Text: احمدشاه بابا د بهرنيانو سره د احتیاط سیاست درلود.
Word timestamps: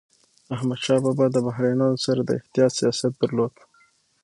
احمدشاه 0.55 0.99
بابا 1.05 1.25
د 1.31 1.37
بهرنيانو 1.45 2.01
سره 2.05 2.21
د 2.23 2.29
احتیاط 2.39 2.71
سیاست 2.79 3.13
درلود. 3.21 3.53